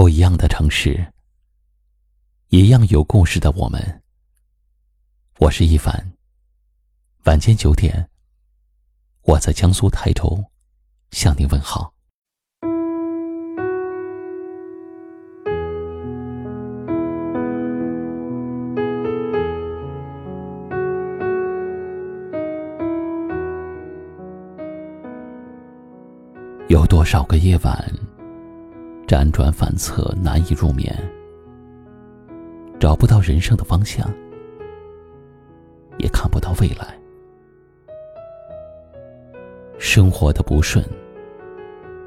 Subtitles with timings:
[0.00, 1.12] 不一样的城市，
[2.48, 4.02] 一样有故事的我们。
[5.38, 5.94] 我是一凡。
[7.24, 8.08] 晚间九点，
[9.24, 10.42] 我在江苏泰州
[11.10, 11.92] 向您问好。
[26.70, 28.09] 有多少个夜晚？
[29.10, 30.96] 辗转反侧，难以入眠，
[32.78, 34.08] 找不到人生的方向，
[35.98, 36.96] 也看不到未来。
[39.80, 40.84] 生活的不顺，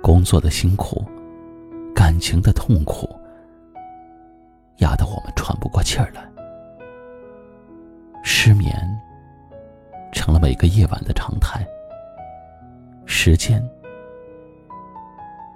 [0.02, 1.04] 工作的辛苦，
[1.94, 3.14] 感情的痛苦，
[4.78, 6.26] 压得我们喘不过气儿来。
[8.24, 8.74] 失眠
[10.14, 11.68] 成了每个夜晚的常态。
[13.06, 13.62] 时间。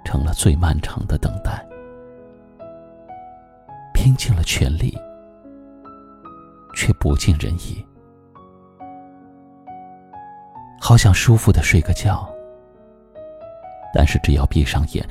[0.08, 1.62] 成了最漫长的等待，
[3.92, 4.98] 拼尽了全力，
[6.74, 7.84] 却不尽人意。
[10.80, 12.26] 好想舒服的睡个觉，
[13.92, 15.06] 但是只要闭上眼，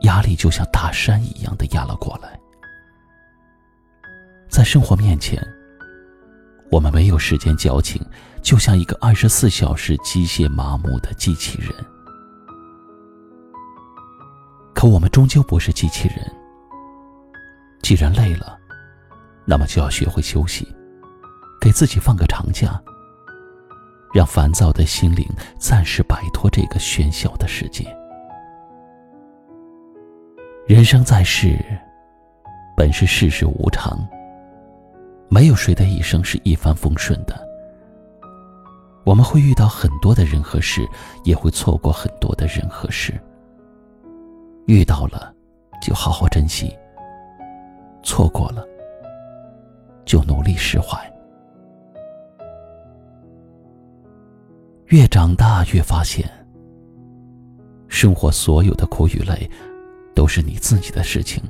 [0.00, 2.36] 压力就像大山一样的压了过来。
[4.48, 5.40] 在生活面前，
[6.72, 8.04] 我们没有时间矫情，
[8.42, 11.72] 就像一个二十四小时机械麻木的机器人。
[14.80, 16.16] 可我们终究不是机器人。
[17.82, 18.58] 既然累了，
[19.44, 20.66] 那么就要学会休息，
[21.60, 22.80] 给自己放个长假，
[24.14, 25.28] 让烦躁的心灵
[25.58, 27.94] 暂时摆脱这个喧嚣的世界。
[30.66, 31.62] 人生在世，
[32.74, 33.98] 本是世事无常，
[35.28, 37.38] 没有谁的一生是一帆风顺的。
[39.04, 40.88] 我们会遇到很多的人和事，
[41.22, 43.12] 也会错过很多的人和事。
[44.66, 45.34] 遇到了，
[45.82, 46.68] 就好好珍惜；
[48.02, 48.64] 错过了，
[50.04, 50.98] 就努力释怀。
[54.86, 56.28] 越长大，越发现，
[57.88, 59.48] 生活所有的苦与累，
[60.14, 61.42] 都是你自己的事情。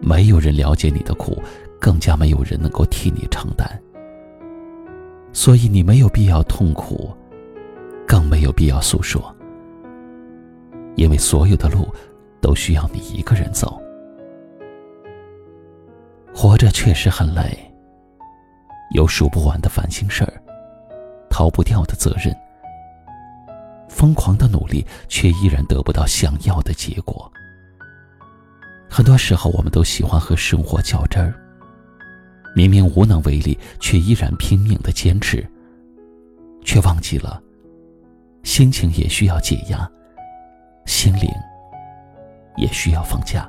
[0.00, 1.42] 没有人了解你的苦，
[1.80, 3.68] 更加没有人能够替你承担。
[5.32, 7.10] 所以，你没有必要痛苦，
[8.06, 9.34] 更没有必要诉说。
[10.98, 11.88] 因为所有的路，
[12.40, 13.80] 都需要你一个人走。
[16.34, 17.56] 活着确实很累，
[18.94, 20.42] 有数不完的烦心事儿，
[21.30, 22.36] 逃不掉的责任，
[23.88, 27.30] 疯狂的努力却依然得不到想要的结果。
[28.90, 31.32] 很多时候，我们都喜欢和生活较真儿，
[32.56, 35.48] 明明无能为力，却依然拼命的坚持，
[36.64, 37.40] 却忘记了，
[38.42, 39.88] 心情也需要解压。
[40.88, 41.30] 心灵
[42.56, 43.46] 也需要放假。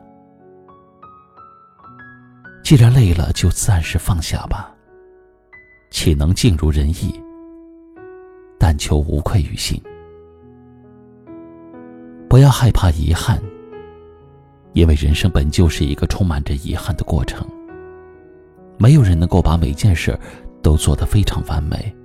[2.62, 4.76] 既然累了，就暂时放下吧。
[5.90, 7.18] 岂能尽如人意？
[8.60, 9.82] 但求无愧于心。
[12.30, 13.42] 不要害怕遗憾，
[14.74, 17.48] 因为人生本就是一个充满着遗憾的过程。
[18.78, 20.20] 没有人能够把每件事
[20.62, 21.96] 都做得非常完美。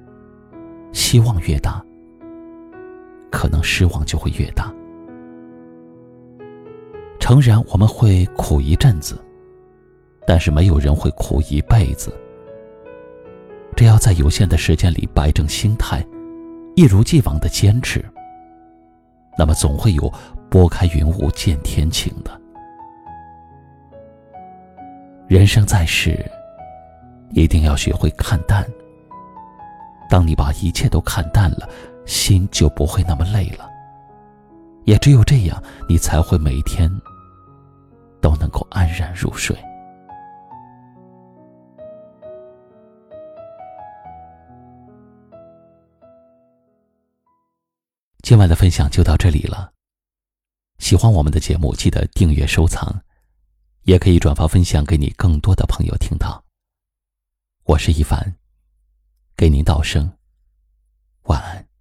[0.93, 1.85] 希望越大，
[3.33, 4.73] 可能失望就会越大。
[7.35, 9.19] 诚然，我们会苦一阵子，
[10.25, 12.17] 但是没有人会苦一辈子。
[13.75, 16.05] 只要在有限的时间里摆正心态，
[16.77, 18.05] 一如既往的坚持，
[19.37, 20.13] 那么总会有
[20.49, 22.31] 拨开云雾见天晴的。
[25.27, 26.25] 人生在世，
[27.31, 28.65] 一定要学会看淡。
[30.09, 31.69] 当你把一切都看淡了，
[32.07, 33.69] 心就不会那么累了。
[34.85, 36.89] 也只有这样，你才会每天。
[38.25, 39.55] 都能够安然入睡。
[48.23, 49.71] 今晚的分享就到这里了。
[50.79, 52.99] 喜欢我们的节目，记得订阅收藏，
[53.83, 56.43] 也可以转发分享给你更多的朋友听到。
[57.65, 58.35] 我是一凡，
[59.37, 60.11] 给您道声
[61.25, 61.74] 晚安。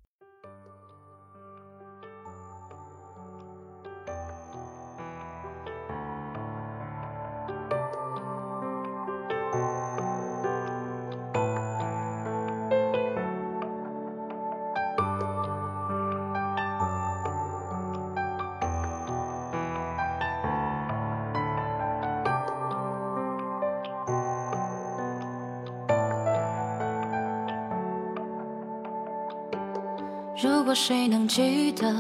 [30.64, 31.94] 如果谁能记得，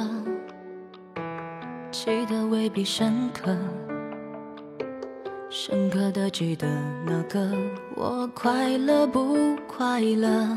[1.91, 3.53] 记得未必深刻。
[5.49, 6.65] 深刻的记得
[7.05, 7.51] 那个
[7.93, 10.47] 我快乐不快乐？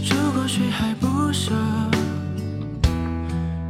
[0.00, 1.52] 如果谁还不舍，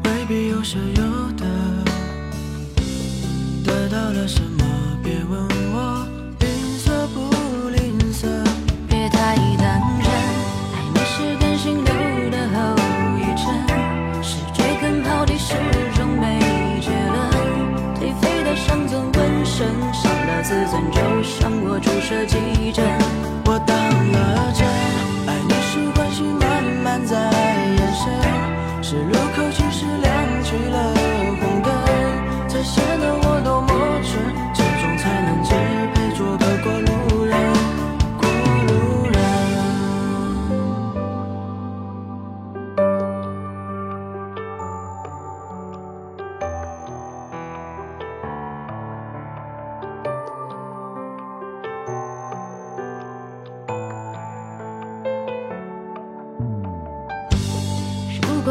[0.04, 1.02] 未必有舍有
[1.32, 1.44] 得。
[3.64, 4.55] 得到了什么？
[20.46, 22.84] 自尊，就像我注射几针。
[23.46, 23.76] 我当
[24.12, 24.64] 了真，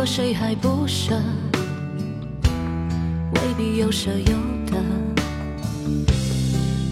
[0.05, 1.19] 谁还不舍，
[3.33, 4.37] 未必有舍有
[4.67, 4.77] 得。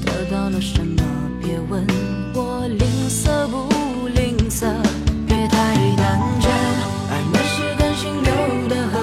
[0.04, 1.04] 得到了什么？
[1.42, 1.86] 别问
[2.34, 4.66] 我吝啬不吝啬。
[5.28, 6.52] 别太当真，
[7.12, 8.32] 爱你是感性流
[8.68, 8.98] 的后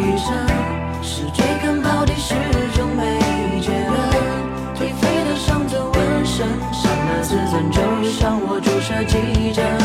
[0.00, 0.28] 遗症，
[1.00, 2.34] 是追根刨底，始
[2.74, 3.02] 终没
[3.60, 3.94] 结论。
[4.74, 9.83] 颓废的伤痕纹身，伤了自尊，就向我注射几针。